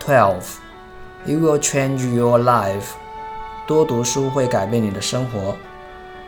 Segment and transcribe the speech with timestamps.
[0.00, 0.60] 12.
[1.26, 2.94] It will change your life.
[3.66, 5.56] 多读书会改变你的生活。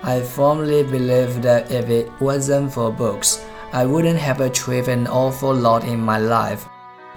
[0.02, 3.38] I firmly believe that if it wasn't for books,
[3.72, 6.62] I wouldn't have achieved an awful lot in my life,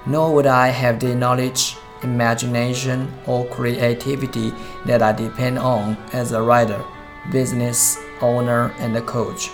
[0.05, 4.53] nor would I have the knowledge, imagination, or creativity
[4.85, 6.83] that I depend on as a writer,
[7.31, 9.49] business owner, and coach.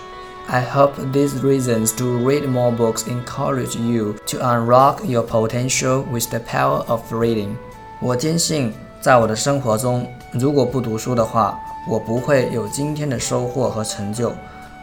[0.47, 6.29] I hope these reasons to read more books encourage you to unlock your potential with
[6.29, 7.55] the power of reading.
[8.01, 11.57] 我坚信，在我的生活中，如果不读书的话，
[11.89, 14.33] 我不会有今天的收获和成就，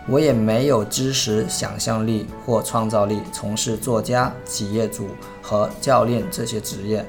[0.09, 5.09] 我也没有知识、想象力或创造力从事作家、企业主
[5.43, 7.05] 和教练这些职业。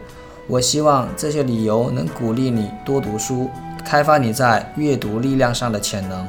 [0.48, 3.50] 我希望这些理由能鼓励你多读书，
[3.86, 6.28] 开发你在阅读力量上的潜能。